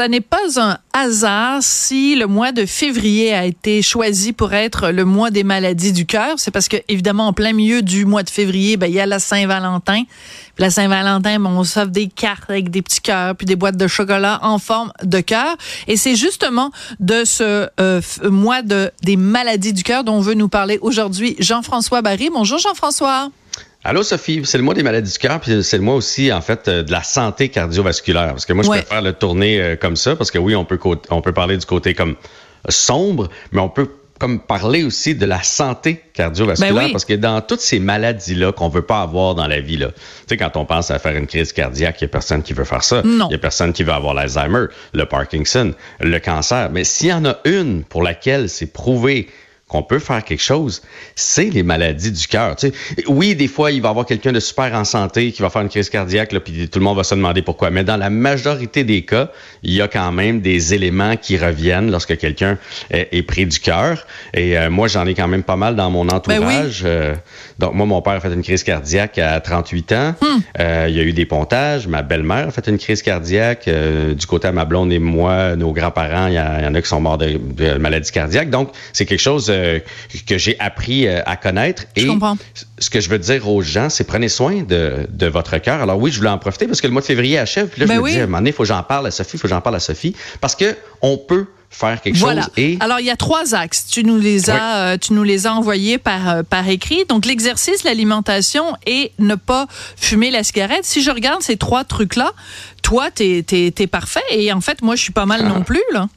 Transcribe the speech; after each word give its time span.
ça 0.00 0.08
n'est 0.08 0.22
pas 0.22 0.58
un 0.58 0.78
hasard 0.94 1.58
si 1.60 2.14
le 2.16 2.26
mois 2.26 2.52
de 2.52 2.64
février 2.64 3.34
a 3.34 3.44
été 3.44 3.82
choisi 3.82 4.32
pour 4.32 4.54
être 4.54 4.88
le 4.88 5.04
mois 5.04 5.30
des 5.30 5.44
maladies 5.44 5.92
du 5.92 6.06
cœur. 6.06 6.36
C'est 6.38 6.50
parce 6.50 6.68
que, 6.68 6.78
évidemment, 6.88 7.26
en 7.26 7.34
plein 7.34 7.52
milieu 7.52 7.82
du 7.82 8.06
mois 8.06 8.22
de 8.22 8.30
février, 8.30 8.78
ben, 8.78 8.86
il 8.86 8.94
y 8.94 9.00
a 9.00 9.04
la 9.04 9.18
Saint-Valentin. 9.18 10.04
La 10.56 10.70
Saint-Valentin, 10.70 11.38
ben, 11.38 11.50
on 11.50 11.64
s'offre 11.64 11.90
des 11.90 12.06
cartes 12.06 12.48
avec 12.48 12.70
des 12.70 12.80
petits 12.80 13.02
cœurs 13.02 13.36
puis 13.36 13.44
des 13.44 13.56
boîtes 13.56 13.76
de 13.76 13.86
chocolat 13.86 14.38
en 14.40 14.56
forme 14.56 14.90
de 15.02 15.20
cœur. 15.20 15.54
Et 15.86 15.98
c'est 15.98 16.16
justement 16.16 16.70
de 16.98 17.26
ce 17.26 17.68
euh, 17.78 18.00
mois 18.22 18.62
de, 18.62 18.90
des 19.02 19.18
maladies 19.18 19.74
du 19.74 19.82
cœur 19.82 20.02
dont 20.02 20.20
veut 20.20 20.32
nous 20.32 20.48
parler 20.48 20.78
aujourd'hui 20.80 21.36
Jean-François 21.40 22.00
Barry. 22.00 22.30
Bonjour, 22.32 22.56
Jean-François. 22.58 23.28
Allô 23.82 24.02
Sophie, 24.02 24.42
c'est 24.44 24.58
le 24.58 24.64
mois 24.64 24.74
des 24.74 24.82
maladies 24.82 25.12
du 25.12 25.18
cœur, 25.18 25.40
puis 25.40 25.64
c'est 25.64 25.78
le 25.78 25.82
mois 25.82 25.94
aussi 25.94 26.30
en 26.30 26.42
fait 26.42 26.68
euh, 26.68 26.82
de 26.82 26.92
la 26.92 27.02
santé 27.02 27.48
cardiovasculaire. 27.48 28.28
Parce 28.28 28.44
que 28.44 28.52
moi, 28.52 28.62
je 28.62 28.68
préfère 28.68 29.00
le 29.00 29.14
tourner 29.14 29.60
euh, 29.60 29.76
comme 29.76 29.96
ça, 29.96 30.16
parce 30.16 30.30
que 30.30 30.38
oui, 30.38 30.54
on 30.54 30.66
peut 30.66 30.78
on 31.08 31.22
peut 31.22 31.32
parler 31.32 31.56
du 31.56 31.64
côté 31.64 31.94
comme 31.94 32.16
sombre, 32.68 33.30
mais 33.52 33.60
on 33.60 33.70
peut 33.70 33.88
comme 34.18 34.38
parler 34.38 34.84
aussi 34.84 35.14
de 35.14 35.24
la 35.24 35.42
santé 35.42 36.04
cardiovasculaire, 36.12 36.74
ben 36.74 36.92
parce 36.92 37.06
que 37.06 37.14
dans 37.14 37.40
toutes 37.40 37.62
ces 37.62 37.80
maladies-là 37.80 38.52
qu'on 38.52 38.68
veut 38.68 38.82
pas 38.82 39.00
avoir 39.00 39.34
dans 39.34 39.46
la 39.46 39.60
vie, 39.60 39.78
là, 39.78 39.88
tu 39.88 39.94
sais, 40.28 40.36
quand 40.36 40.58
on 40.58 40.66
pense 40.66 40.90
à 40.90 40.98
faire 40.98 41.16
une 41.16 41.26
crise 41.26 41.54
cardiaque, 41.54 42.02
il 42.02 42.04
y 42.04 42.04
a 42.04 42.08
personne 42.08 42.42
qui 42.42 42.52
veut 42.52 42.64
faire 42.64 42.84
ça. 42.84 43.00
Il 43.02 43.30
y 43.30 43.34
a 43.34 43.38
personne 43.38 43.72
qui 43.72 43.82
veut 43.82 43.94
avoir 43.94 44.12
l'Alzheimer, 44.12 44.66
le 44.92 45.06
Parkinson, 45.06 45.72
le 46.00 46.18
cancer. 46.18 46.68
Mais 46.70 46.84
s'il 46.84 47.08
y 47.08 47.12
en 47.14 47.24
a 47.24 47.38
une 47.46 47.82
pour 47.82 48.02
laquelle 48.02 48.50
c'est 48.50 48.70
prouvé 48.70 49.30
qu'on 49.70 49.84
peut 49.84 50.00
faire 50.00 50.24
quelque 50.24 50.42
chose, 50.42 50.82
c'est 51.14 51.48
les 51.48 51.62
maladies 51.62 52.10
du 52.10 52.26
cœur. 52.26 52.56
Tu 52.56 52.68
sais, 52.68 53.04
oui, 53.06 53.36
des 53.36 53.46
fois, 53.46 53.70
il 53.70 53.80
va 53.80 53.88
y 53.88 53.90
avoir 53.90 54.04
quelqu'un 54.04 54.32
de 54.32 54.40
super 54.40 54.74
en 54.74 54.84
santé 54.84 55.30
qui 55.30 55.42
va 55.42 55.48
faire 55.48 55.62
une 55.62 55.68
crise 55.68 55.88
cardiaque, 55.88 56.32
là, 56.32 56.40
puis 56.40 56.68
tout 56.68 56.80
le 56.80 56.84
monde 56.84 56.96
va 56.96 57.04
se 57.04 57.14
demander 57.14 57.40
pourquoi. 57.42 57.70
Mais 57.70 57.84
dans 57.84 57.96
la 57.96 58.10
majorité 58.10 58.82
des 58.82 59.02
cas, 59.02 59.30
il 59.62 59.72
y 59.72 59.80
a 59.80 59.86
quand 59.86 60.10
même 60.10 60.40
des 60.40 60.74
éléments 60.74 61.16
qui 61.16 61.38
reviennent 61.38 61.88
lorsque 61.88 62.18
quelqu'un 62.18 62.58
est, 62.90 63.22
pris 63.22 63.46
du 63.46 63.60
cœur. 63.60 64.06
Et 64.34 64.58
euh, 64.58 64.70
moi, 64.70 64.88
j'en 64.88 65.06
ai 65.06 65.14
quand 65.14 65.28
même 65.28 65.44
pas 65.44 65.54
mal 65.54 65.76
dans 65.76 65.88
mon 65.88 66.04
ben 66.04 66.16
entourage. 66.16 66.82
Euh, 66.84 67.14
donc, 67.60 67.74
moi, 67.74 67.86
mon 67.86 68.02
père 68.02 68.14
a 68.14 68.20
fait 68.20 68.34
une 68.34 68.42
crise 68.42 68.64
cardiaque 68.64 69.18
à 69.18 69.38
38 69.38 69.92
ans. 69.92 70.14
Hmm. 70.20 70.26
Euh, 70.58 70.86
il 70.88 70.96
y 70.96 71.00
a 71.00 71.04
eu 71.04 71.12
des 71.12 71.26
pontages. 71.26 71.86
Ma 71.86 72.02
belle-mère 72.02 72.48
a 72.48 72.50
fait 72.50 72.66
une 72.66 72.78
crise 72.78 73.02
cardiaque. 73.02 73.68
du 73.68 74.26
côté 74.26 74.48
à 74.48 74.52
ma 74.52 74.64
blonde 74.64 74.92
et 74.92 74.98
moi, 74.98 75.54
nos 75.54 75.72
grands-parents, 75.72 76.26
il 76.26 76.34
y, 76.34 76.40
en 76.40 76.74
a 76.74 76.82
qui 76.82 76.88
sont 76.88 77.00
morts 77.00 77.18
de, 77.18 77.38
de 77.38 77.78
maladie 77.78 78.10
cardiaque. 78.10 78.50
Donc, 78.50 78.70
c'est 78.92 79.06
quelque 79.06 79.20
chose 79.20 79.52
euh, 79.60 79.80
que 80.26 80.38
j'ai 80.38 80.58
appris 80.58 81.06
euh, 81.06 81.22
à 81.26 81.36
connaître. 81.36 81.84
Et 81.96 82.08
ce 82.78 82.90
que 82.90 83.00
je 83.00 83.08
veux 83.08 83.18
dire 83.18 83.48
aux 83.48 83.62
gens, 83.62 83.90
c'est 83.90 84.04
prenez 84.04 84.28
soin 84.28 84.62
de, 84.62 85.06
de 85.08 85.26
votre 85.26 85.58
cœur. 85.58 85.80
Alors 85.82 85.98
oui, 85.98 86.10
je 86.10 86.18
voulais 86.18 86.30
en 86.30 86.38
profiter 86.38 86.66
parce 86.66 86.80
que 86.80 86.86
le 86.86 86.92
mois 86.92 87.02
de 87.02 87.06
février 87.06 87.38
achève. 87.38 87.68
Puis 87.68 87.80
là, 87.80 87.86
je 87.86 87.92
ben 87.92 88.00
me 88.00 88.08
dis, 88.08 88.18
à 88.18 88.22
un 88.22 88.26
moment 88.26 88.38
donné, 88.38 88.50
il 88.50 88.52
faut 88.52 88.62
que 88.62 88.68
j'en 88.68 88.82
parle 88.82 89.06
à 89.06 89.10
Sophie, 89.10 89.32
il 89.34 89.38
faut 89.38 89.48
que 89.48 89.54
j'en 89.54 89.60
parle 89.60 89.76
à 89.76 89.80
Sophie. 89.80 90.14
Parce 90.40 90.56
que 90.56 90.76
on 91.02 91.16
peut 91.16 91.46
faire 91.72 92.00
quelque 92.00 92.18
voilà. 92.18 92.42
chose. 92.42 92.50
Et... 92.56 92.78
Alors, 92.80 92.98
il 92.98 93.06
y 93.06 93.10
a 93.10 93.16
trois 93.16 93.54
axes. 93.54 93.86
Tu 93.86 94.02
nous 94.02 94.18
les 94.18 94.50
as, 94.50 94.76
euh, 94.76 94.96
tu 94.98 95.12
nous 95.12 95.22
les 95.22 95.46
as 95.46 95.54
envoyés 95.54 95.98
par, 95.98 96.42
par 96.44 96.68
écrit. 96.68 97.04
Donc, 97.08 97.26
l'exercice, 97.26 97.84
l'alimentation 97.84 98.74
et 98.86 99.12
ne 99.18 99.36
pas 99.36 99.66
fumer 99.96 100.30
la 100.30 100.42
cigarette. 100.42 100.84
Si 100.84 101.00
je 101.02 101.10
regarde 101.10 101.42
ces 101.42 101.56
trois 101.56 101.84
trucs-là, 101.84 102.32
toi, 102.82 103.10
t'es 103.12 103.44
es, 103.52 103.74
es, 103.78 103.86
parfait. 103.86 104.20
Et 104.30 104.52
en 104.52 104.60
fait, 104.60 104.82
moi, 104.82 104.96
je 104.96 105.02
suis 105.02 105.12
pas 105.12 105.26
mal 105.26 105.42
ah. 105.44 105.48
non 105.48 105.62
plus, 105.62 105.82
là. 105.92 106.08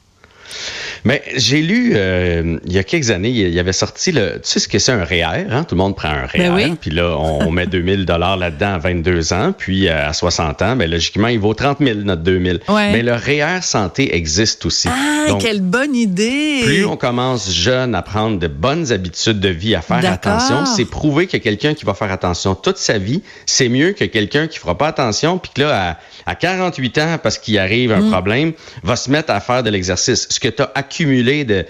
Mais 1.04 1.22
j'ai 1.36 1.62
lu 1.62 1.92
euh, 1.94 2.58
il 2.64 2.72
y 2.72 2.78
a 2.78 2.84
quelques 2.84 3.10
années, 3.10 3.28
il 3.28 3.52
y 3.52 3.60
avait 3.60 3.72
sorti 3.72 4.12
le. 4.12 4.34
Tu 4.34 4.40
sais 4.42 4.60
ce 4.60 4.68
que 4.68 4.78
c'est 4.78 4.92
un 4.92 5.04
REER, 5.04 5.46
hein? 5.50 5.64
Tout 5.64 5.74
le 5.74 5.78
monde 5.80 5.96
prend 5.96 6.08
un 6.08 6.26
REER. 6.26 6.50
Ben 6.50 6.76
puis 6.76 6.90
là, 6.90 7.16
on, 7.18 7.50
met 7.50 7.66
2000 7.74 8.06
dollars 8.06 8.36
là-dedans 8.36 8.74
à 8.74 8.78
22 8.78 9.32
ans, 9.32 9.54
puis 9.56 9.88
euh, 9.88 10.08
à 10.08 10.12
60 10.12 10.62
ans, 10.62 10.76
ben 10.76 10.90
logiquement, 10.90 11.28
il 11.28 11.38
vaut 11.38 11.54
30 11.54 11.78
000 11.80 12.00
notre 12.00 12.22
2000. 12.22 12.60
Mais 12.68 13.02
le 13.02 13.14
REER 13.14 13.62
santé 13.62 14.14
existe 14.14 14.64
aussi. 14.66 14.88
Ah, 14.90 15.36
quelle 15.40 15.60
bonne 15.60 15.94
idée! 15.94 16.62
Plus 16.64 16.84
on 16.84 16.96
commence 16.96 17.50
jeune 17.52 17.94
à 17.94 18.02
prendre 18.02 18.38
de 18.38 18.48
bonnes 18.48 18.92
habitudes 18.92 19.40
de 19.40 19.48
vie, 19.48 19.74
à 19.74 19.82
faire 19.82 20.04
attention, 20.10 20.66
c'est 20.66 20.84
prouvé 20.84 21.26
que 21.26 21.36
quelqu'un 21.36 21.74
qui 21.74 21.84
va 21.84 21.94
faire 21.94 22.12
attention 22.12 22.54
toute 22.54 22.78
sa 22.78 22.98
vie, 22.98 23.22
c'est 23.46 23.68
mieux 23.68 23.92
que 23.92 24.04
quelqu'un 24.04 24.46
qui 24.46 24.58
fera 24.58 24.76
pas 24.76 24.88
attention, 24.88 25.38
puis 25.38 25.50
que 25.54 25.62
là, 25.62 25.98
à, 26.26 26.34
48 26.34 26.98
ans, 26.98 27.18
parce 27.22 27.38
qu'il 27.38 27.58
arrive 27.58 27.92
un 27.92 28.00
mm. 28.00 28.10
problème, 28.10 28.52
va 28.82 28.96
se 28.96 29.10
mettre 29.10 29.30
à 29.30 29.40
faire 29.40 29.62
de 29.62 29.70
l'exercice. 29.70 30.28
Ce 30.34 30.40
que 30.40 30.48
tu 30.48 30.62
as 30.62 30.72
accumulé 30.74 31.44
de, 31.44 31.64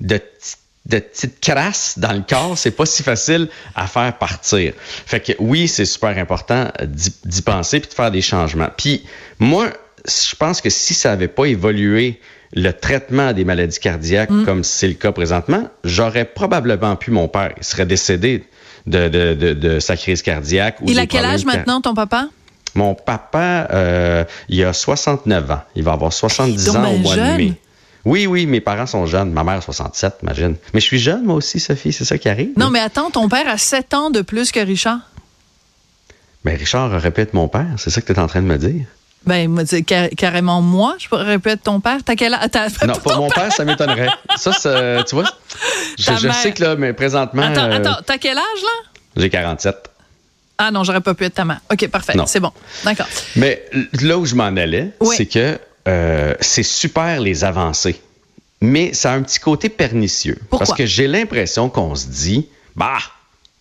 de, 0.00 0.20
de 0.86 0.98
petites 0.98 1.40
crasses 1.40 1.98
dans 1.98 2.12
le 2.12 2.22
corps, 2.28 2.56
c'est 2.56 2.70
pas 2.70 2.86
si 2.86 3.02
facile 3.02 3.48
à 3.74 3.86
faire 3.86 4.16
partir. 4.16 4.72
Fait 4.78 5.20
que 5.20 5.32
oui, 5.38 5.68
c'est 5.68 5.84
super 5.84 6.16
important 6.16 6.68
d'y 6.82 7.42
penser 7.42 7.80
puis 7.80 7.90
de 7.90 7.94
faire 7.94 8.10
des 8.10 8.22
changements. 8.22 8.70
Puis 8.76 9.04
moi, 9.38 9.68
je 10.06 10.34
pense 10.36 10.60
que 10.60 10.70
si 10.70 10.94
ça 10.94 11.10
n'avait 11.10 11.28
pas 11.28 11.44
évolué 11.44 12.20
le 12.54 12.72
traitement 12.72 13.34
des 13.34 13.44
maladies 13.44 13.78
cardiaques 13.78 14.30
mm. 14.30 14.46
comme 14.46 14.64
c'est 14.64 14.88
le 14.88 14.94
cas 14.94 15.12
présentement, 15.12 15.68
j'aurais 15.84 16.24
probablement 16.24 16.96
pu 16.96 17.10
mon 17.10 17.28
père. 17.28 17.52
Il 17.58 17.64
serait 17.64 17.84
décédé 17.84 18.44
de, 18.86 19.08
de, 19.08 19.52
de, 19.52 19.80
sa 19.80 19.98
crise 19.98 20.22
cardiaque. 20.22 20.78
Il 20.86 20.98
a 20.98 21.06
quel 21.06 21.26
âge 21.26 21.44
maintenant, 21.44 21.82
ton 21.82 21.94
papa? 21.94 22.28
Mon 22.74 22.94
papa, 22.94 23.68
euh, 23.72 24.24
il 24.48 24.64
a 24.64 24.72
69 24.72 25.50
ans. 25.50 25.60
Il 25.74 25.82
va 25.82 25.92
avoir 25.92 26.12
70 26.12 26.70
ans 26.70 26.92
au 26.92 26.98
mois 26.98 27.16
de 27.16 27.36
mai. 27.36 27.52
Oui, 28.04 28.26
oui, 28.26 28.46
mes 28.46 28.60
parents 28.60 28.86
sont 28.86 29.06
jeunes. 29.06 29.30
Ma 29.32 29.44
mère, 29.44 29.62
67, 29.62 30.18
imagine. 30.22 30.56
Mais 30.72 30.80
je 30.80 30.86
suis 30.86 30.98
jeune, 30.98 31.24
moi 31.24 31.36
aussi, 31.36 31.60
Sophie, 31.60 31.92
c'est 31.92 32.04
ça 32.04 32.18
qui 32.18 32.28
arrive. 32.28 32.50
Non, 32.56 32.70
mais 32.70 32.80
attends, 32.80 33.10
ton 33.10 33.28
père 33.28 33.48
a 33.48 33.58
7 33.58 33.94
ans 33.94 34.10
de 34.10 34.22
plus 34.22 34.52
que 34.52 34.60
Richard. 34.60 35.00
Mais 36.44 36.52
ben, 36.52 36.58
Richard 36.58 36.90
répète 37.00 37.34
mon 37.34 37.48
père, 37.48 37.66
c'est 37.76 37.90
ça 37.90 38.00
que 38.00 38.06
tu 38.06 38.12
es 38.12 38.18
en 38.18 38.28
train 38.28 38.40
de 38.40 38.46
me 38.46 38.56
dire. 38.56 38.86
Ben, 39.26 39.62
carrément 40.16 40.62
moi, 40.62 40.96
je 40.98 41.14
répéter 41.14 41.58
ton 41.58 41.80
père. 41.80 41.98
T'as 42.04 42.14
quel 42.14 42.32
âge? 42.32 42.50
Non, 42.86 42.94
pas 42.94 43.16
mon 43.16 43.28
père, 43.28 43.52
ça 43.52 43.64
m'étonnerait. 43.64 44.08
Ça, 44.36 44.52
tu 45.06 45.14
vois, 45.14 45.24
je, 45.98 46.30
sais 46.30 46.52
que 46.52 46.62
là, 46.62 46.76
mais 46.76 46.92
présentement. 46.92 47.42
Attends, 47.42 47.64
euh, 47.64 47.76
attends, 47.76 47.96
t'as 48.06 48.18
quel 48.18 48.38
âge, 48.38 48.62
là? 48.62 49.00
J'ai 49.16 49.28
47. 49.28 49.90
Ah 50.56 50.70
non, 50.70 50.82
j'aurais 50.82 51.00
pas 51.00 51.14
pu 51.14 51.24
être 51.24 51.34
ta 51.34 51.44
mère. 51.44 51.60
OK, 51.70 51.88
parfait. 51.88 52.14
C'est 52.26 52.40
bon. 52.40 52.52
D'accord. 52.84 53.06
Mais 53.36 53.64
là 54.00 54.18
où 54.18 54.24
je 54.24 54.34
m'en 54.34 54.44
allais, 54.44 54.92
c'est 55.16 55.26
que 55.26 55.58
euh, 55.88 56.34
c'est 56.40 56.62
super 56.62 57.20
les 57.20 57.44
avancées, 57.44 58.00
mais 58.60 58.92
ça 58.92 59.12
a 59.12 59.16
un 59.16 59.22
petit 59.22 59.40
côté 59.40 59.70
pernicieux. 59.70 60.38
Parce 60.50 60.74
que 60.74 60.84
j'ai 60.84 61.08
l'impression 61.08 61.70
qu'on 61.70 61.94
se 61.94 62.06
dit, 62.06 62.46
bah, 62.76 62.98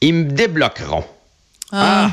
ils 0.02 0.14
me 0.14 0.24
débloqueront. 0.26 1.06
Ah. 1.72 2.12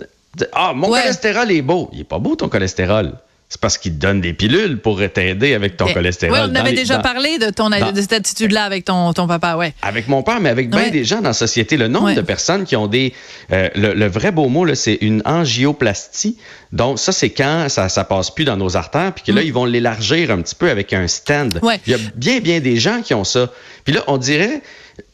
ah, 0.00 0.04
ah 0.52 0.72
mon 0.74 0.88
cholestérol 0.88 1.50
est 1.52 1.62
beau. 1.62 1.88
Il 1.92 2.00
est 2.00 2.04
pas 2.04 2.18
beau 2.18 2.34
ton 2.34 2.48
cholestérol 2.48 3.14
c'est 3.50 3.60
parce 3.60 3.78
qu'ils 3.78 3.94
te 3.94 3.98
donnent 3.98 4.20
des 4.20 4.32
pilules 4.32 4.78
pour 4.78 5.00
t'aider 5.12 5.54
avec 5.54 5.76
ton 5.76 5.92
cholestérol. 5.92 6.38
Oui, 6.38 6.48
on 6.52 6.54
avait 6.54 6.72
déjà 6.72 7.00
parlé 7.00 7.36
de, 7.38 7.50
ton, 7.50 7.68
de 7.68 8.00
cette 8.00 8.12
attitude-là 8.12 8.62
avec 8.62 8.84
ton, 8.84 9.12
ton 9.12 9.26
papa, 9.26 9.56
ouais. 9.56 9.74
Avec 9.82 10.06
mon 10.06 10.22
père, 10.22 10.40
mais 10.40 10.50
avec 10.50 10.70
bien 10.70 10.88
des 10.88 11.02
gens 11.04 11.16
dans 11.16 11.30
la 11.30 11.32
société. 11.32 11.76
Le 11.76 11.88
nombre 11.88 12.14
de 12.14 12.20
personnes 12.20 12.64
qui 12.64 12.76
ont 12.76 12.86
des... 12.86 13.12
Euh, 13.52 13.68
le, 13.74 14.06
vrai 14.06 14.30
beau 14.30 14.48
mot, 14.48 14.72
c'est 14.76 14.98
une 15.00 15.20
angioplastie. 15.24 16.38
Donc, 16.70 17.00
ça, 17.00 17.10
c'est 17.10 17.30
quand 17.30 17.68
ça, 17.68 17.88
ça 17.88 18.04
passe 18.04 18.30
plus 18.30 18.44
dans 18.44 18.56
nos 18.56 18.76
artères, 18.76 19.12
puis 19.12 19.24
que 19.24 19.32
là, 19.32 19.42
mm. 19.42 19.46
ils 19.46 19.52
vont 19.52 19.64
l'élargir 19.64 20.30
un 20.30 20.40
petit 20.42 20.54
peu 20.54 20.70
avec 20.70 20.92
un 20.92 21.08
stand. 21.08 21.60
Il 21.86 21.90
y 21.90 21.94
a 21.94 21.98
bien, 22.14 22.38
bien 22.38 22.60
des 22.60 22.76
gens 22.76 23.02
qui 23.02 23.14
ont 23.14 23.24
ça. 23.24 23.50
Puis 23.84 23.92
là, 23.92 24.04
on 24.06 24.16
dirait, 24.16 24.62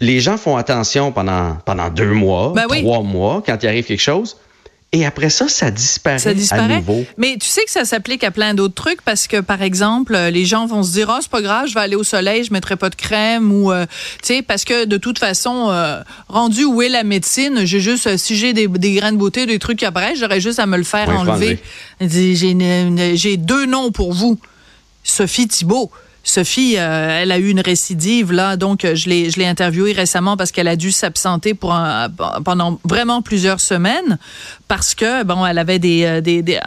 les 0.01 0.21
gens 0.21 0.37
font 0.37 0.59
attention 0.59 1.11
pendant, 1.11 1.57
pendant 1.65 1.89
deux 1.89 2.13
mois, 2.13 2.53
ben 2.55 2.67
trois 2.69 3.01
mois, 3.01 3.43
quand 3.47 3.57
il 3.63 3.67
arrive 3.67 3.87
quelque 3.87 3.99
chose. 3.99 4.37
Et 4.97 5.05
après 5.05 5.29
ça, 5.29 5.47
ça 5.47 5.71
disparaît, 5.71 6.19
ça 6.19 6.33
disparaît. 6.33 6.77
à 6.77 6.79
nouveau. 6.79 7.05
Mais 7.19 7.37
tu 7.39 7.47
sais 7.47 7.63
que 7.67 7.71
ça 7.71 7.85
s'applique 7.85 8.25
à 8.25 8.31
plein 8.31 8.55
d'autres 8.55 8.73
trucs 8.75 9.03
parce 9.03 9.27
que, 9.27 9.43
par 9.43 9.61
exemple, 9.61 10.15
euh, 10.15 10.31
les 10.31 10.47
gens 10.47 10.65
vont 10.65 10.83
se 10.83 10.93
dire, 10.93 11.13
oh, 11.15 11.19
c'est 11.21 11.31
pas 11.31 11.43
grave, 11.43 11.67
je 11.69 11.75
vais 11.75 11.81
aller 11.81 11.97
au 11.97 12.03
soleil, 12.03 12.45
je 12.45 12.53
mettrai 12.53 12.77
pas 12.77 12.89
de 12.89 12.95
crème 12.95 13.53
ou, 13.53 13.71
euh, 13.71 13.85
tu 14.23 14.37
sais, 14.37 14.43
parce 14.43 14.65
que 14.65 14.87
de 14.87 14.97
toute 14.97 15.19
façon, 15.19 15.69
euh, 15.69 16.01
rendu 16.29 16.65
où 16.65 16.81
est 16.81 16.89
la 16.89 17.05
médecine, 17.05 17.67
j'ai 17.67 17.79
juste, 17.79 18.17
si 18.17 18.37
j'ai 18.37 18.55
des, 18.55 18.69
des 18.69 18.95
grains 18.95 19.13
de 19.13 19.19
beauté, 19.19 19.45
des 19.45 19.59
trucs 19.59 19.81
qui 19.81 19.85
apparaissent, 19.85 20.19
j'aurais 20.19 20.41
juste 20.41 20.61
à 20.61 20.65
me 20.65 20.79
le 20.79 20.85
faire 20.85 21.11
enlever. 21.11 21.59
J'ai 22.01 23.37
deux 23.37 23.67
noms 23.67 23.93
pour 23.93 24.15
vous. 24.15 24.39
Sophie 25.05 25.47
Thibault. 25.47 25.91
Sophie, 26.29 26.75
euh, 26.77 27.21
elle 27.23 27.31
a 27.31 27.39
eu 27.39 27.51
une 27.51 27.61
récidive 27.61 28.33
là, 28.33 28.57
donc 28.57 28.85
euh, 28.85 28.97
je 28.97 29.09
l'ai 29.09 29.31
je 29.31 29.39
l'ai 29.39 29.47
interviewée 29.47 29.93
récemment 29.93 30.37
parce 30.37 30.51
qu'elle 30.51 30.67
a 30.67 30.75
dû 30.75 30.91
s'absenter 30.91 31.55
pour 31.55 31.73
un, 31.73 32.09
pendant 32.45 32.81
vraiment 32.85 33.23
plusieurs 33.23 33.61
semaines 33.61 34.19
parce 34.67 34.97
que 34.97 35.23
bon, 35.23 35.47
elle 35.47 35.57
avait 35.57 35.79
des, 35.79 36.03
euh, 36.05 36.21
des, 36.21 36.43
des 36.43 36.59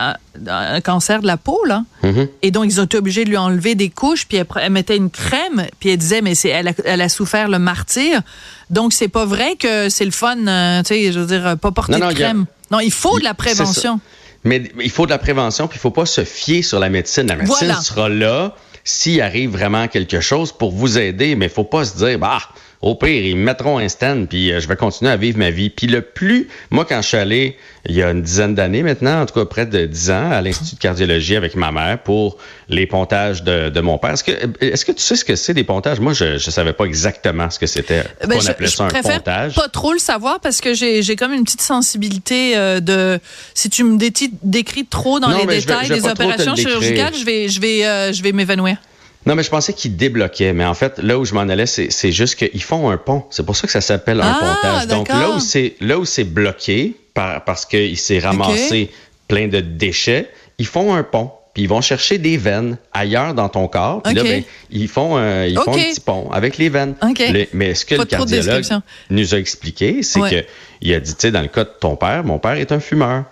un, 0.48 0.80
cancer 0.80 1.22
de 1.22 1.28
la 1.28 1.36
peau 1.36 1.60
là, 1.66 1.84
Mm-hmm. 2.04 2.30
et 2.44 2.52
donc 2.52 2.66
ils 2.68 2.80
ont 2.80 2.86
été 2.86 2.96
obligés 2.98 3.26
de 3.26 3.30
lui 3.30 3.36
enlever 3.36 3.76
des 3.76 3.90
couches, 3.90 4.26
puis 4.26 4.38
elle, 4.38 4.46
elle 4.62 4.72
mettait 4.72 4.96
une 4.96 5.10
crème, 5.10 5.66
puis 5.82 5.90
elle 5.90 5.98
disait 5.98 6.22
mais 6.22 6.34
c'est 6.36 6.48
elle 6.48 6.70
a, 6.70 6.74
elle 6.86 7.02
a 7.02 7.10
souffert 7.10 7.50
le 7.50 7.60
martyr, 7.60 8.22
donc 8.70 8.94
c'est 8.94 9.10
pas 9.10 9.26
vrai 9.26 9.58
que 9.58 9.90
c'est 9.90 10.06
le 10.06 10.12
fun, 10.12 10.38
euh, 10.48 10.82
tu 10.84 10.88
sais, 10.94 11.12
je 11.12 11.20
veux 11.20 11.26
dire 11.28 11.58
pas 11.58 11.72
porter 11.72 11.92
Non, 11.92 12.00
non, 12.00 12.06
de 12.08 12.12
a- 12.12 12.16
crème. 12.16 12.46
Non, 12.72 12.80
il 12.80 12.94
faut 12.94 13.20
de 13.20 13.26
la 13.26 13.34
prévention. 13.34 14.00
Mais 14.46 14.72
il 14.82 14.90
faut 14.90 15.06
de 15.06 15.12
la 15.12 15.18
prévention, 15.18 15.68
puis 15.68 15.78
il 15.78 15.82
faut 15.82 15.92
pas 15.92 16.06
se 16.06 16.24
fier 16.24 16.62
sur 16.62 16.80
la 16.80 16.88
médecine. 16.90 17.28
La 17.28 17.36
médecine 17.36 17.68
Voilà. 17.68 17.82
sera 17.82 18.08
là 18.08 18.56
s'il 18.90 19.22
arrive 19.22 19.52
vraiment 19.52 19.88
quelque 19.88 20.20
chose 20.20 20.52
pour 20.52 20.72
vous 20.72 20.98
aider, 20.98 21.36
mais 21.36 21.48
faut 21.48 21.64
pas 21.64 21.86
se 21.86 21.98
dire, 21.98 22.18
bah, 22.20 22.42
au 22.82 22.96
pire, 22.96 23.10
ils 23.26 23.36
me 23.36 23.44
mettront 23.44 23.78
un 23.78 23.90
stand, 23.90 24.30
puis 24.30 24.52
euh, 24.54 24.62
je 24.62 24.68
vais 24.68 24.78
continuer 24.78 25.12
à 25.12 25.18
vivre 25.18 25.38
ma 25.38 25.50
vie. 25.50 25.70
Puis 25.70 25.88
le 25.88 26.02
plus, 26.02 26.48
moi, 26.72 26.86
quand 26.88 27.02
je 27.02 27.08
suis 27.10 27.18
allé, 27.18 27.58
il 27.86 27.94
y 27.96 28.02
a 28.02 28.10
une 28.12 28.22
dizaine 28.22 28.56
d'années 28.56 28.84
maintenant, 28.84 29.22
en 29.22 29.26
tout 29.26 29.34
cas 29.34 29.44
près 29.46 29.66
de 29.66 29.86
dix 29.86 30.10
ans, 30.12 30.32
à 30.32 30.42
l'Institut 30.42 30.76
de 30.76 30.80
cardiologie 30.80 31.36
avec 31.36 31.56
ma 31.56 31.72
mère 31.74 32.02
pour 32.02 32.38
les 32.70 32.88
pontages 32.88 33.44
de, 33.44 33.68
de 33.70 33.82
mon 33.82 33.98
père. 33.98 34.12
Est-ce 34.12 34.24
que, 34.24 34.32
est-ce 34.64 34.86
que 34.86 34.94
tu 34.94 35.02
sais 35.02 35.18
ce 35.18 35.26
que 35.26 35.36
c'est 35.36 35.54
des 35.54 35.66
pontages? 35.66 36.00
Moi, 36.00 36.14
je 36.14 36.34
ne 36.34 36.38
savais 36.38 36.72
pas 36.72 36.86
exactement 36.86 37.50
ce 37.50 37.60
que 37.60 37.68
c'était. 37.68 38.04
Ben, 38.26 38.38
on 38.38 38.40
je, 38.40 38.50
appelait 38.50 38.68
je 38.68 38.76
ça 38.78 38.86
un 38.86 38.88
préfère 38.88 39.18
pontage. 39.18 39.56
pas 39.56 39.68
trop 39.68 39.92
le 39.92 40.00
savoir 40.00 40.40
parce 40.40 40.62
que 40.62 40.74
j'ai 40.74 41.04
j'ai 41.04 41.18
comme 41.18 41.34
une 41.34 41.44
petite 41.44 41.62
sensibilité 41.62 42.56
euh, 42.56 42.80
de 42.80 43.20
si 43.54 43.70
tu 43.70 43.84
me 43.84 43.98
décris 43.98 44.86
trop 44.86 45.20
dans 45.20 45.30
Non, 45.30 45.36
les 45.38 45.44
je 45.44 45.48
vais- 45.48 45.60
détails 45.60 45.86
je 45.88 45.94
vais 45.96 46.00
des 46.02 46.08
opérations 46.08 46.56
chirurgicales, 46.56 47.14
je 47.20 47.26
vais 47.26 47.50
je 47.50 47.60
vais 47.60 47.86
euh, 47.86 48.14
je 48.14 48.24
vais 48.24 48.32
m'évanouir. 48.32 48.78
Non, 49.26 49.36
mais 49.36 49.44
je 49.44 49.50
pensais 49.50 49.74
qu'ils 49.74 49.96
débloquaient. 49.98 50.54
Mais 50.54 50.66
en 50.66 50.74
fait, 50.74 50.98
là 51.00 51.20
où 51.20 51.26
je 51.26 51.34
m'en 51.34 51.42
allais, 51.42 51.66
c'est 51.66 51.92
c'est 51.92 52.12
juste 52.12 52.36
qu'ils 52.36 52.64
font 52.64 52.90
un 52.90 52.98
pont. 52.98 53.26
C'est 53.30 53.46
pour 53.46 53.56
ça 53.56 53.68
que 53.68 53.74
ça 53.74 53.82
s'appelle 53.82 54.22
un 54.22 54.36
Ah, 54.40 54.58
pontage. 54.62 54.88
Donc 54.88 55.10
là 55.10 55.32
où 55.32 55.40
c'est 55.40 55.76
là 55.82 55.98
où 56.00 56.06
c'est 56.06 56.24
bloqué 56.24 56.96
par- 57.14 57.44
parce 57.44 57.66
qu'il 57.66 57.98
s'est 57.98 58.20
ramassé 58.20 58.90
plein 59.28 59.48
de 59.48 59.60
déchets, 59.60 60.30
ils 60.58 60.66
font 60.66 60.94
un 60.94 61.04
pont. 61.04 61.32
Puis 61.54 61.64
ils 61.64 61.68
vont 61.68 61.82
chercher 61.82 62.20
des 62.20 62.38
veines 62.38 62.78
ailleurs 62.94 63.34
dans 63.34 63.50
ton 63.50 63.68
corps. 63.68 64.04
Puis 64.04 64.14
là, 64.14 64.22
ben, 64.24 64.44
ils 64.70 64.88
font, 64.88 65.18
un, 65.18 65.46
ils 65.46 65.56
font 65.58 65.74
un 65.74 65.78
petit 65.78 66.00
pont 66.00 66.30
avec 66.32 66.58
les 66.60 66.70
veines. 66.70 66.94
Le- 67.02 67.48
mais 67.54 67.74
ce 67.74 67.86
que 67.86 67.96
Pas 67.96 68.04
le 68.04 68.08
cardiologue 68.08 68.64
nous 69.10 69.34
a 69.34 69.38
expliqué, 69.40 70.04
c'est 70.04 70.20
Ouais. 70.22 70.30
que 70.30 70.46
il 70.82 70.94
a 70.94 71.00
dit, 71.00 71.14
tu 71.16 71.22
sais, 71.22 71.32
dans 71.32 71.42
le 71.42 71.48
cas 71.48 71.64
de 71.64 71.72
ton 71.82 71.96
père, 71.96 72.24
mon 72.24 72.38
père 72.38 72.54
est 72.54 72.72
un 72.72 72.80
fumeur. 72.80 73.24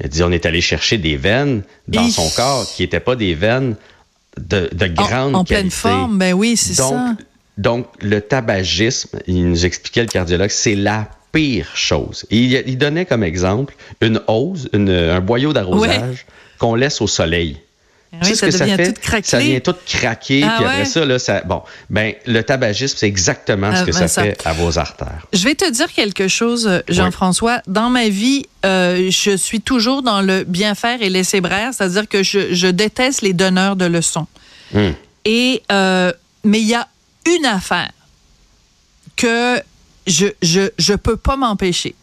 Il 0.00 0.06
a 0.06 0.08
dit, 0.08 0.22
on 0.22 0.30
est 0.30 0.46
allé 0.46 0.60
chercher 0.60 0.98
des 0.98 1.16
veines 1.16 1.62
dans 1.88 2.08
son 2.08 2.28
corps 2.30 2.64
qui 2.74 2.82
n'étaient 2.82 3.00
pas 3.00 3.16
des 3.16 3.34
veines 3.34 3.74
de, 4.38 4.68
de 4.72 4.86
grande 4.86 5.34
En, 5.34 5.40
en 5.40 5.44
pleine 5.44 5.70
forme, 5.70 6.18
ben 6.18 6.32
oui, 6.34 6.56
c'est 6.56 6.74
ça. 6.74 7.14
donc, 7.58 7.86
le 8.02 8.20
tabagisme, 8.20 9.18
il 9.26 9.48
nous 9.48 9.64
expliquait 9.66 10.02
le 10.02 10.08
cardiologue, 10.08 10.50
c'est 10.50 10.74
la 10.74 11.08
pire 11.32 11.70
chose. 11.74 12.26
Et 12.30 12.38
il, 12.38 12.62
il 12.66 12.78
donnait 12.78 13.04
comme 13.06 13.22
exemple 13.24 13.74
une 14.00 14.20
hose, 14.28 14.68
une- 14.72 14.88
un 14.90 15.20
boyau 15.20 15.52
d'arrosage 15.52 16.26
qu'on 16.58 16.74
laisse 16.74 17.00
au 17.00 17.06
soleil. 17.06 17.58
Oui, 18.22 18.28
Tu 18.30 18.34
sais 18.36 18.50
ce 18.50 18.50
ça 18.50 18.64
que 18.64 18.70
devient 18.70 18.76
fait? 18.76 18.92
tout 18.92 19.00
craquelé. 19.00 19.22
Ça 19.28 19.38
vient 19.38 19.60
tout 19.60 19.74
craquer, 19.86 20.42
Ah 20.44 20.54
puis 20.56 20.64
après 20.64 20.78
ouais? 20.80 20.84
ça, 20.84 21.04
là, 21.04 21.18
ça, 21.18 21.40
bon, 21.42 21.62
ben, 21.90 22.14
le 22.26 22.42
tabagisme, 22.42 22.96
c'est 22.98 23.06
exactement 23.06 23.70
Ah, 23.72 23.76
ce 23.76 23.80
que 23.84 23.90
ben 23.92 23.98
ça, 23.98 24.08
ça- 24.08 24.22
fait 24.22 24.38
à 24.46 24.52
vos 24.52 24.78
artères. 24.78 25.26
Je 25.32 25.44
vais 25.44 25.54
te 25.54 25.70
dire 25.70 25.92
quelque 25.92 26.28
chose, 26.28 26.66
euh, 26.66 26.80
Jean-François. 26.88 27.60
Dans 27.66 27.90
ma 27.90 28.08
vie, 28.08 28.46
euh, 28.64 29.10
je 29.10 29.36
suis 29.36 29.60
toujours 29.60 30.02
dans 30.02 30.22
le 30.22 30.44
bien 30.44 30.74
faire 30.74 31.02
et 31.02 31.10
laisser 31.10 31.40
brère, 31.40 31.72
c'est-à-dire 31.74 32.08
que 32.08 32.22
je, 32.22 32.54
je 32.54 32.66
déteste 32.66 33.22
les 33.22 33.32
donneurs 33.32 33.76
de 33.76 33.84
leçons. 33.86 34.26
Hum. 34.74 34.94
Et 35.24 35.62
euh, 35.72 36.12
mais 36.44 36.60
il 36.60 36.66
y 36.68 36.74
a 36.74 36.86
une 37.26 37.46
affaire 37.46 37.90
que 39.16 39.60
je 40.06 40.26
je 40.42 40.70
je 40.78 40.94
peux 40.94 41.16
pas 41.16 41.36
m'empêcher. 41.36 41.94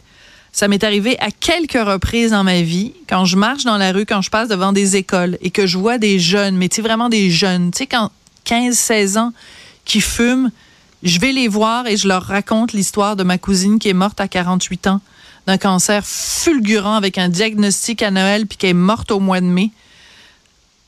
Ça 0.53 0.67
m'est 0.67 0.83
arrivé 0.83 1.17
à 1.19 1.31
quelques 1.31 1.73
reprises 1.81 2.31
dans 2.31 2.43
ma 2.43 2.61
vie, 2.61 2.93
quand 3.07 3.23
je 3.25 3.37
marche 3.37 3.63
dans 3.63 3.77
la 3.77 3.91
rue, 3.93 4.05
quand 4.05 4.21
je 4.21 4.29
passe 4.29 4.49
devant 4.49 4.73
des 4.73 4.95
écoles 4.97 5.37
et 5.41 5.49
que 5.49 5.65
je 5.65 5.77
vois 5.77 5.97
des 5.97 6.19
jeunes, 6.19 6.57
mais 6.57 6.67
tu 6.67 6.77
sais, 6.77 6.81
vraiment 6.81 7.07
des 7.09 7.29
jeunes, 7.31 7.71
tu 7.71 7.79
sais, 7.79 7.87
quand 7.87 8.11
15, 8.43 8.75
16 8.77 9.17
ans, 9.17 9.33
qui 9.85 10.01
fument, 10.01 10.51
je 11.03 11.19
vais 11.19 11.31
les 11.31 11.47
voir 11.47 11.87
et 11.87 11.95
je 11.97 12.07
leur 12.07 12.23
raconte 12.23 12.73
l'histoire 12.73 13.15
de 13.15 13.23
ma 13.23 13.37
cousine 13.37 13.79
qui 13.79 13.87
est 13.89 13.93
morte 13.93 14.19
à 14.19 14.27
48 14.27 14.87
ans 14.87 15.01
d'un 15.47 15.57
cancer 15.57 16.03
fulgurant 16.05 16.95
avec 16.95 17.17
un 17.17 17.29
diagnostic 17.29 18.03
à 18.03 18.11
Noël 18.11 18.45
puis 18.45 18.57
qui 18.57 18.67
est 18.67 18.73
morte 18.73 19.09
au 19.11 19.19
mois 19.19 19.41
de 19.41 19.45
mai. 19.47 19.71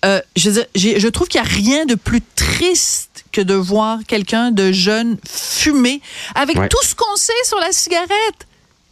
Euh, 0.06 0.19
je, 0.36 0.50
veux 0.50 0.56
dire, 0.56 0.65
j'ai- 0.75 1.00
je 1.00 1.07
trouve 1.07 1.27
qu'il 1.27 1.42
n'y 1.42 1.48
a 1.48 1.50
rien 1.50 1.86
de 1.86 1.95
plus 1.95 2.21
triste 2.36 3.24
que 3.31 3.42
de 3.42 3.54
voir 3.56 4.00
quelqu'un 4.07 4.51
de 4.51 4.71
jeune 4.71 5.18
fumer 5.27 6.01
avec 6.36 6.57
Ouais. 6.57 6.68
tout 6.69 6.83
ce 6.83 6.94
qu'on 6.94 7.15
sait 7.15 7.31
sur 7.45 7.57
la 7.60 7.71
cigarette. 7.71 8.10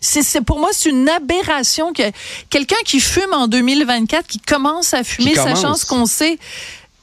C'est, 0.02 0.24
c'est- 0.24 0.42
pour 0.42 0.60
moi, 0.60 0.70
c'est 0.74 0.90
une 0.90 1.08
aberration 1.08 1.94
que 1.94 2.04
quelqu'un 2.50 2.76
qui 2.84 3.00
fume 3.00 3.34
en 3.34 3.48
2024, 3.48 4.26
qui 4.28 4.40
commence 4.40 4.94
à 4.94 5.04
fumer, 5.04 5.36
sachant 5.36 5.62
commence. 5.62 5.82
ce 5.82 5.86
qu'on 5.86 6.06
sait. 6.08 6.40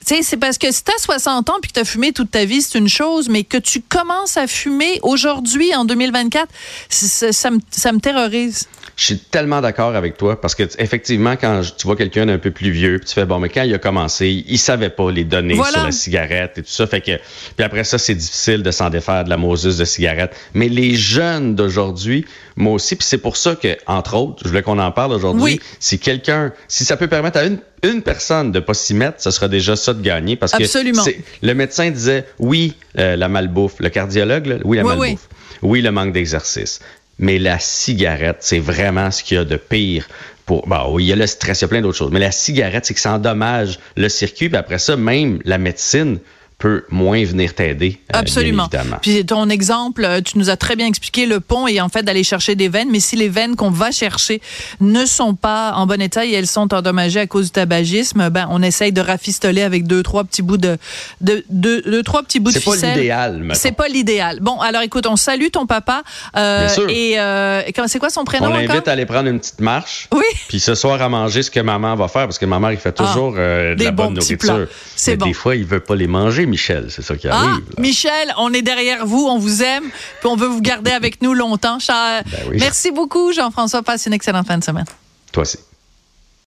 Tu 0.09 0.15
sais, 0.15 0.23
c'est 0.23 0.37
parce 0.39 0.57
que 0.57 0.73
si 0.73 0.83
t'as 0.83 0.97
60 0.99 1.51
ans 1.51 1.57
puis 1.61 1.71
que 1.71 1.79
t'as 1.81 1.85
fumé 1.85 2.13
toute 2.13 2.31
ta 2.31 2.47
vie, 2.47 2.63
c'est 2.63 2.79
une 2.79 2.89
chose, 2.89 3.29
mais 3.29 3.45
que 3.45 3.59
tu 3.59 3.83
commences 3.83 4.39
à 4.39 4.47
fumer 4.47 4.99
aujourd'hui, 5.03 5.75
en 5.75 5.85
2024, 5.85 6.49
c'est- 6.89 7.07
c'est- 7.09 7.33
ça, 7.33 7.51
me, 7.51 7.59
ça 7.71 7.93
me 7.93 8.01
terrorise. 8.01 8.67
Je 8.97 9.05
suis 9.05 9.19
tellement 9.19 9.61
d'accord 9.61 9.95
avec 9.95 10.17
toi 10.17 10.41
parce 10.41 10.55
que 10.55 10.63
effectivement, 10.79 11.37
quand 11.37 11.61
tu 11.77 11.87
vois 11.87 11.95
quelqu'un 11.95 12.25
d'un 12.27 12.39
peu 12.39 12.51
plus 12.51 12.71
vieux, 12.71 12.99
puis 12.99 13.07
tu 13.09 13.15
fais 13.15 13.27
bon, 13.27 13.39
mais 13.39 13.49
quand 13.51 13.63
il 13.63 13.73
a 13.75 13.79
commencé, 13.79 14.45
il 14.49 14.59
savait 14.59 14.89
pas 14.91 15.11
les 15.13 15.25
données 15.25 15.55
Voilà. 15.55 15.73
sur 15.79 15.85
la 15.85 15.93
cigarette 15.93 16.57
et 16.59 16.63
tout 16.63 16.71
ça, 16.71 16.87
fait 16.87 17.01
que 17.03 17.13
puis 17.57 17.65
après 17.65 17.85
ça, 17.85 17.99
c'est 17.99 18.15
difficile 18.17 18.63
de 18.63 18.71
s'en 18.73 18.89
défaire 18.91 19.23
de 19.25 19.31
la 19.31 19.37
moseuse 19.37 19.77
de 19.77 19.85
cigarette. 19.85 20.35
Mais 20.55 20.69
les 20.69 20.97
jeunes 20.97 21.55
d'aujourd'hui, 21.55 22.25
moi 22.57 22.73
aussi, 22.73 22.97
puis 22.97 23.07
c'est 23.07 23.19
pour 23.19 23.37
ça 23.37 23.55
que 23.55 23.77
entre 23.87 24.15
autres, 24.17 24.43
je 24.43 24.49
voulais 24.49 24.63
qu'on 24.63 24.79
en 24.81 24.91
parle 24.91 25.13
aujourd'hui. 25.13 25.43
Oui. 25.43 25.61
Si 25.79 25.99
quelqu'un, 26.01 26.53
si 26.67 26.85
ça 26.85 26.97
peut 26.97 27.09
permettre 27.09 27.39
à 27.39 27.45
une 27.45 27.59
une 27.83 28.03
personne 28.03 28.53
de 28.53 28.61
pas 28.61 28.75
s'y 28.75 28.95
mettre, 28.95 29.21
ce 29.23 29.31
sera 29.31 29.49
déjà 29.49 29.77
ça 29.77 29.95
de 29.95 30.03
gagner 30.03 30.37
parce 30.37 30.55
Absolument. 30.55 31.05
que 31.05 31.11
le 31.43 31.55
médecin 31.55 31.91
disait 31.91 32.25
oui, 32.39 32.75
euh, 32.99 33.17
la 33.17 33.29
malbouffe, 33.29 33.81
le 33.81 33.89
cardiologue, 33.89 34.47
là, 34.47 34.57
oui, 34.65 34.77
la 34.79 34.85
Oui, 34.85 34.93
oui. 34.93 34.99
malbouffe. 34.99 35.29
Oui, 35.63 35.81
le 35.83 35.91
manque 35.91 36.13
d'exercice. 36.13 36.81
Mais 37.19 37.39
la 37.39 37.59
cigarette, 37.59 38.39
c'est 38.41 38.61
vraiment 38.61 39.11
ce 39.11 39.23
qu'il 39.25 39.37
y 39.37 39.41
a 39.41 39.45
de 39.45 39.57
pire. 39.57 40.09
Pour, 40.47 40.67
bon, 40.67 40.93
oui, 40.93 41.05
il 41.05 41.07
y 41.09 41.13
a 41.13 41.17
le 41.17 41.27
stress, 41.27 41.61
il 41.61 41.63
y 41.63 41.65
a 41.65 41.69
plein 41.69 41.81
d'autres 41.83 41.99
choses. 41.99 42.13
Mais 42.13 42.21
la 42.21 42.31
cigarette, 42.31 42.87
c'est 42.87 42.95
que 42.95 43.01
ça 43.01 43.13
endommage 43.13 43.79
le 43.97 44.09
circuit. 44.09 44.49
Puis 44.49 44.57
après 44.57 44.79
ça, 44.79 44.97
même 44.97 45.41
la 45.45 45.59
médecine 45.59 46.19
peut 46.59 46.85
moins 46.91 47.25
venir 47.25 47.55
t'aider. 47.55 47.99
euh, 48.09 48.13
bien 48.15 48.21
Absolument. 48.21 48.69
évidemment. 48.73 48.97
Puis 49.01 49.25
ton 49.25 49.49
exemple, 49.49 50.05
euh, 50.05 50.21
tu 50.21 50.39
nous 50.39 50.51
as 50.51 50.57
très 50.57 50.75
bien 50.75 50.87
expliqué 50.87 51.25
le 51.25 51.39
pont 51.39 51.69
et 51.69 51.81
en 51.81 51.89
fait 51.89 52.03
d'aller 52.03 52.25
chercher 52.25 52.57
des 52.57 52.69
veines, 52.69 52.89
mais 52.91 52.99
si 52.99 53.15
les 53.15 53.29
veines 53.29 53.55
qu'on 53.55 53.71
va 53.71 53.93
chercher 53.93 54.41
ne 54.81 55.05
sont 55.07 55.35
pas 55.35 55.73
en 55.75 55.87
bon 55.87 56.01
état 56.03 56.27
et 56.27 56.33
elles 56.33 56.49
sont 56.49 56.75
endommagées 56.75 57.21
à 57.21 57.27
cause 57.29 57.47
du 57.47 57.51
tabagisme, 57.53 58.29
ben 58.31 58.49
on 58.51 58.61
essaye 58.63 58.91
de 58.93 59.01
rafistoler 59.01 59.63
avec 59.63 59.87
deux 59.87 60.03
trois 60.03 60.25
petits 60.25 60.43
bouts 60.43 60.57
de 60.57 60.79
de 61.21 61.45
deux, 61.49 61.81
deux, 61.83 62.03
trois 62.03 62.23
petits 62.25 62.41
bouts 62.41 62.51
de 62.51 62.59
C'est 62.59 62.65
pas 62.65 62.73
ficelle. 62.73 62.97
l'idéal. 62.99 63.49
C'est 63.55 63.73
pas 63.73 63.87
l'idéal. 63.89 64.39
Bon, 64.41 64.59
alors 64.61 64.83
écoute, 64.83 65.07
on 65.07 65.15
salue 65.17 65.49
ton 65.53 65.65
papa 65.67 66.03
euh, 66.37 66.67
Bien 66.67 66.69
sûr. 66.75 66.89
et 66.89 67.21
euh, 67.21 67.63
c'est 67.87 67.99
quoi 68.01 68.11
son 68.11 68.25
prénom 68.25 68.47
On 68.47 68.53
l'invite 68.53 68.89
à 68.89 68.93
aller 68.93 69.07
prendre 69.07 69.29
une 69.29 69.39
petite 69.39 69.61
marche. 69.61 70.09
Oui. 70.13 70.25
Puis 70.49 70.59
ce 70.59 70.75
soir 70.75 71.01
à 71.01 71.09
manger 71.09 71.45
ce 71.45 71.51
que 71.53 71.61
maman 71.61 71.95
va 71.95 72.09
faire, 72.09 72.25
parce 72.25 72.39
que 72.39 72.47
maman, 72.47 72.71
il 72.71 72.79
fait 72.79 72.93
toujours 72.93 73.33
de 73.35 73.77
la 73.81 73.91
bonne 73.93 74.15
nourriture. 74.15 74.67
C'est 74.97 75.17
bon. 75.17 75.27
des 75.27 75.35
fois, 75.35 75.55
il 75.55 75.65
veut 75.65 75.79
pas 75.81 75.95
les 75.95 76.09
manger, 76.09 76.47
Michel. 76.49 76.87
C'est 76.91 77.03
ça 77.03 77.17
qui 77.17 77.29
Ah, 77.29 77.37
arrive. 77.37 77.65
Michel, 77.79 78.33
on 78.39 78.53
est 78.53 78.63
derrière 78.63 79.07
vous, 79.07 79.27
on 79.27 79.39
vous 79.39 79.63
aime, 79.63 79.85
puis 80.21 80.29
on 80.29 80.37
veut 80.37 80.49
vous 80.49 80.61
garder 80.61 80.91
avec 80.91 81.23
nous 81.23 81.35
longtemps. 81.35 81.79
Ben 81.89 82.23
oui. 82.51 82.57
Merci 82.61 82.91
beaucoup, 82.91 83.33
Jean-François. 83.33 83.83
Passe 83.83 84.07
une 84.07 84.13
excellente 84.13 84.47
fin 84.47 84.59
de 84.59 84.65
semaine. 84.65 84.87
Toi 85.33 85.43
aussi. 85.43 85.59